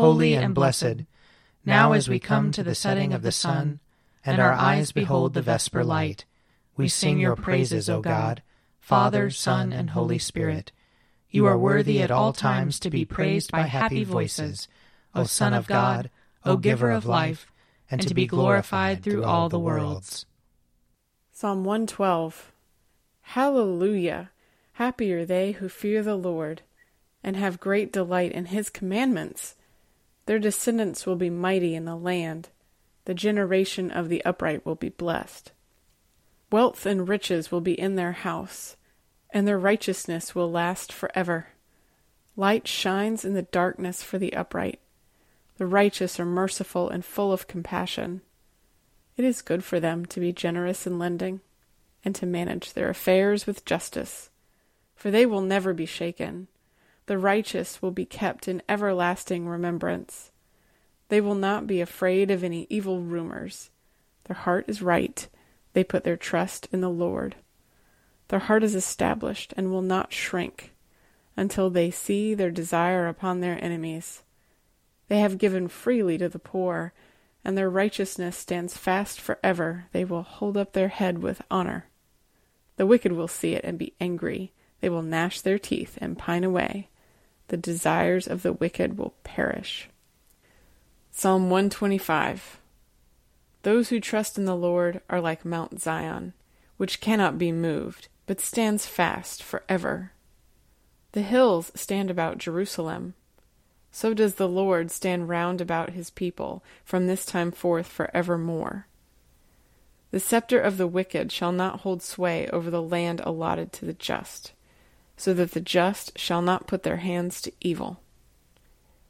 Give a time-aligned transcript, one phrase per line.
[0.00, 1.04] holy and blessed,
[1.64, 3.80] now as we come to the setting of the sun,
[4.24, 6.24] and our eyes behold the vesper light,
[6.74, 8.42] we sing your praises, O God,
[8.78, 10.72] Father, Son, and Holy Spirit.
[11.30, 14.68] You are worthy at all times to be praised by happy voices,
[15.14, 16.10] O Son of God,
[16.46, 17.52] O Giver of life,
[17.90, 20.24] and to be glorified through all the worlds.
[21.30, 22.52] Psalm 112
[23.20, 24.30] Hallelujah!
[24.72, 26.62] Happy are they who fear the Lord,
[27.22, 29.56] and have great delight in his commandments.
[30.30, 32.50] Their descendants will be mighty in the land.
[33.04, 35.50] The generation of the upright will be blessed.
[36.52, 38.76] Wealth and riches will be in their house,
[39.30, 41.48] and their righteousness will last forever.
[42.36, 44.78] Light shines in the darkness for the upright.
[45.56, 48.20] The righteous are merciful and full of compassion.
[49.16, 51.40] It is good for them to be generous in lending,
[52.04, 54.30] and to manage their affairs with justice,
[54.94, 56.46] for they will never be shaken.
[57.10, 60.30] The righteous will be kept in everlasting remembrance.
[61.08, 63.70] They will not be afraid of any evil rumors.
[64.26, 65.26] Their heart is right.
[65.72, 67.34] They put their trust in the Lord.
[68.28, 70.72] Their heart is established and will not shrink
[71.36, 74.22] until they see their desire upon their enemies.
[75.08, 76.92] They have given freely to the poor,
[77.44, 79.86] and their righteousness stands fast forever.
[79.90, 81.86] They will hold up their head with honor.
[82.76, 84.52] The wicked will see it and be angry.
[84.80, 86.86] They will gnash their teeth and pine away
[87.50, 89.88] the desires of the wicked will perish.
[91.10, 92.60] Psalm 125
[93.62, 96.32] Those who trust in the Lord are like Mount Zion,
[96.76, 100.12] which cannot be moved, but stands fast forever.
[101.10, 103.14] The hills stand about Jerusalem.
[103.90, 108.86] So does the Lord stand round about his people from this time forth for evermore.
[110.12, 113.92] The scepter of the wicked shall not hold sway over the land allotted to the
[113.92, 114.52] just
[115.20, 118.00] so that the just shall not put their hands to evil.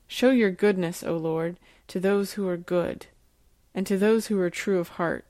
[0.08, 1.56] Show your goodness, O Lord,
[1.86, 3.06] to those who are good,
[3.76, 5.24] and to those who are true of heart.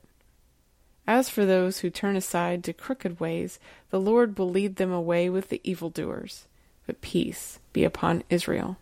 [1.05, 3.59] As for those who turn aside to crooked ways,
[3.91, 6.47] the Lord will lead them away with the evildoers.
[6.87, 8.77] But peace be upon Israel.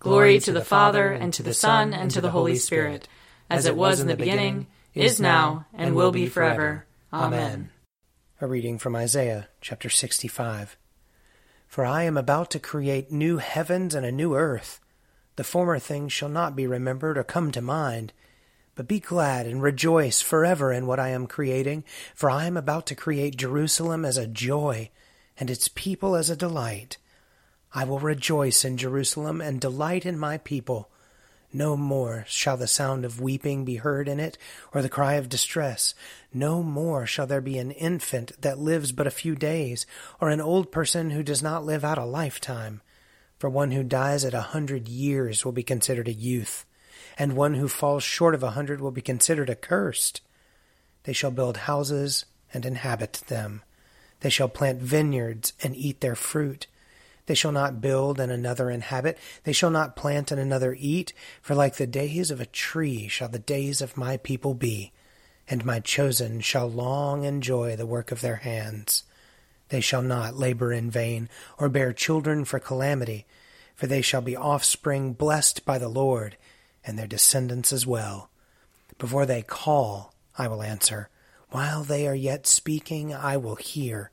[0.00, 3.06] Glory to the Father, and to the Son, and to the Holy Spirit,
[3.48, 6.86] as it was in the beginning, is now, and will be forever.
[7.12, 7.70] Amen.
[8.40, 10.76] A reading from Isaiah chapter 65.
[11.68, 14.80] For I am about to create new heavens and a new earth.
[15.36, 18.12] The former things shall not be remembered or come to mind.
[18.74, 21.84] But be glad and rejoice forever in what I am creating,
[22.14, 24.90] for I am about to create Jerusalem as a joy,
[25.36, 26.96] and its people as a delight.
[27.74, 30.90] I will rejoice in Jerusalem and delight in my people.
[31.52, 34.36] No more shall the sound of weeping be heard in it,
[34.74, 35.94] or the cry of distress.
[36.32, 39.86] No more shall there be an infant that lives but a few days,
[40.20, 42.82] or an old person who does not live out a lifetime.
[43.38, 46.66] For one who dies at a hundred years will be considered a youth,
[47.16, 50.20] and one who falls short of a hundred will be considered accursed.
[51.04, 53.62] They shall build houses and inhabit them.
[54.20, 56.66] They shall plant vineyards and eat their fruit.
[57.28, 59.18] They shall not build and another inhabit.
[59.44, 61.12] They shall not plant and another eat.
[61.42, 64.92] For like the days of a tree shall the days of my people be,
[65.46, 69.04] and my chosen shall long enjoy the work of their hands.
[69.68, 71.28] They shall not labor in vain,
[71.58, 73.26] or bear children for calamity,
[73.76, 76.38] for they shall be offspring blessed by the Lord,
[76.82, 78.30] and their descendants as well.
[78.96, 81.10] Before they call, I will answer.
[81.50, 84.12] While they are yet speaking, I will hear.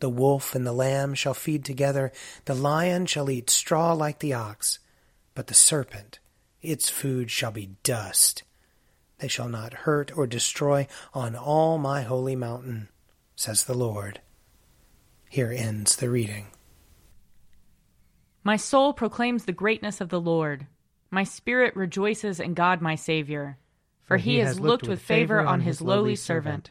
[0.00, 2.10] The wolf and the lamb shall feed together,
[2.46, 4.78] the lion shall eat straw like the ox,
[5.34, 6.18] but the serpent,
[6.62, 8.42] its food shall be dust.
[9.18, 12.88] They shall not hurt or destroy on all my holy mountain,
[13.36, 14.20] says the Lord.
[15.28, 16.46] Here ends the reading.
[18.42, 20.66] My soul proclaims the greatness of the Lord.
[21.10, 23.58] My spirit rejoices in God my Saviour,
[24.02, 26.70] for, for he, he has looked with favor on his lowly servant.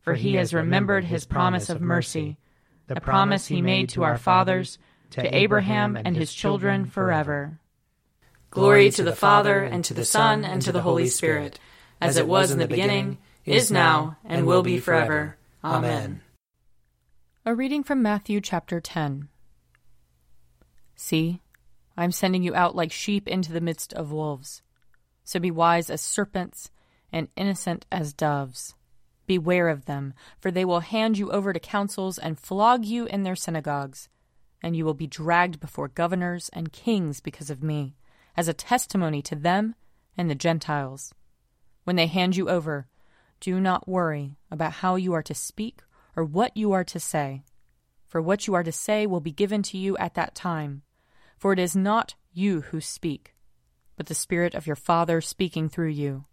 [0.00, 2.38] for he has remembered his promise of mercy,
[2.86, 4.78] the promise he made to our fathers,
[5.10, 7.58] to Abraham and his children forever.
[8.50, 11.60] Glory to the Father, and to the Son, and to the Holy Spirit,
[12.00, 15.36] as it was in the beginning, is now, and will be forever.
[15.62, 16.22] Amen.
[17.44, 19.28] A reading from Matthew chapter 10.
[20.94, 21.40] See,
[21.96, 24.62] I am sending you out like sheep into the midst of wolves.
[25.24, 26.70] So be wise as serpents
[27.12, 28.74] and innocent as doves.
[29.28, 33.22] Beware of them, for they will hand you over to councils and flog you in
[33.22, 34.08] their synagogues,
[34.60, 37.94] and you will be dragged before governors and kings because of me,
[38.36, 39.76] as a testimony to them
[40.16, 41.14] and the Gentiles.
[41.84, 42.88] When they hand you over,
[43.38, 45.82] do not worry about how you are to speak
[46.16, 47.44] or what you are to say,
[48.04, 50.82] for what you are to say will be given to you at that time
[51.38, 53.34] for it is not you who speak,
[53.96, 56.26] but the Spirit of your Father speaking through you.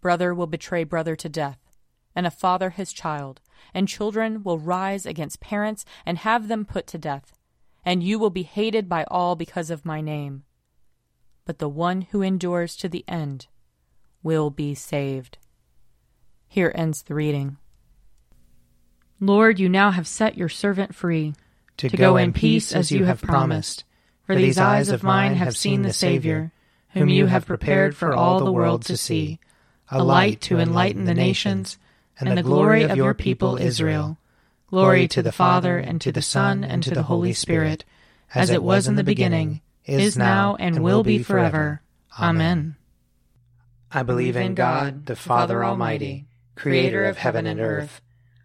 [0.00, 1.58] Brother will betray brother to death,
[2.14, 3.40] and a father his child,
[3.72, 7.32] and children will rise against parents and have them put to death,
[7.84, 10.44] and you will be hated by all because of my name.
[11.44, 13.48] But the one who endures to the end
[14.22, 15.38] will be saved.
[16.46, 17.58] Here ends the reading.
[19.20, 21.34] Lord, you now have set your servant free
[21.78, 23.84] to, to go in peace as you have promised.
[24.26, 26.52] For these eyes of mine have seen the Saviour,
[26.90, 29.38] whom you have prepared for all the world to see,
[29.90, 31.78] a light to enlighten the nations,
[32.18, 34.18] and the glory of your people Israel.
[34.68, 37.84] Glory to the Father, and to the Son, and to the Holy Spirit,
[38.34, 41.82] as it was in the beginning, is now, and will be forever.
[42.18, 42.76] Amen.
[43.92, 46.26] I believe in God, the Father Almighty,
[46.56, 48.00] creator of heaven and earth.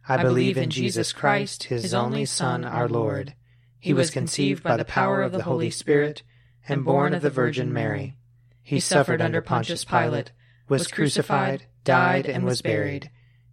[0.07, 3.33] I believe in Jesus Christ, his only Son, our Lord
[3.79, 6.21] he was conceived by the power of the Holy Spirit
[6.67, 8.15] and born of the Virgin Mary.
[8.61, 10.31] He suffered under Pontius Pilate,
[10.67, 13.09] was crucified, died, and was buried.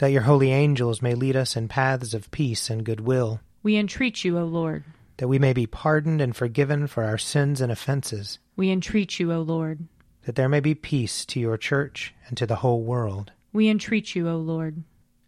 [0.00, 3.42] That your holy angels may lead us in paths of peace and goodwill.
[3.62, 4.84] We entreat you, O Lord.
[5.18, 8.38] That we may be pardoned and forgiven for our sins and offenses.
[8.56, 9.88] We entreat you, O Lord.
[10.22, 13.32] That there may be peace to your church and to the whole world.
[13.52, 14.84] We entreat you, O Lord.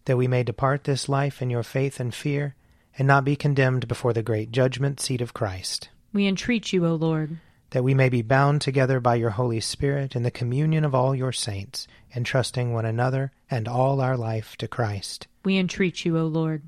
[0.07, 2.55] That we may depart this life in your faith and fear
[2.97, 5.91] and not be condemned before the great judgment seat of Christ.
[6.15, 7.37] We entreat you, O Lord.
[7.73, 11.15] That we may be bound together by your Holy Spirit in the communion of all
[11.15, 15.27] your saints, entrusting one another and all our life to Christ.
[15.45, 16.63] We entreat you, O Lord.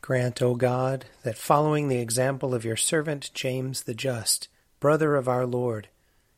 [0.00, 5.28] Grant, O God, that following the example of your servant James the Just, brother of
[5.28, 5.88] our Lord,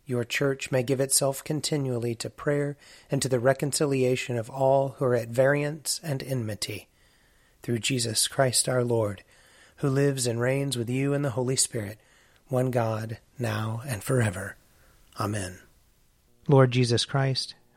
[0.06, 2.78] your church may give itself continually to prayer
[3.10, 6.88] and to the reconciliation of all who are at variance and enmity
[7.62, 9.22] through Jesus Christ our Lord,
[9.76, 11.98] who lives and reigns with you in the Holy Spirit,
[12.46, 14.56] one God, now and forever.
[15.20, 15.58] Amen.
[16.48, 17.54] Lord Jesus Christ,